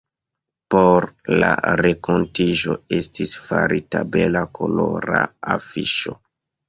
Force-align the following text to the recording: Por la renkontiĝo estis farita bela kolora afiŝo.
Por 0.75 1.05
la 1.43 1.49
renkontiĝo 1.81 2.77
estis 2.99 3.35
farita 3.51 4.05
bela 4.17 4.43
kolora 4.61 5.21
afiŝo. 5.59 6.17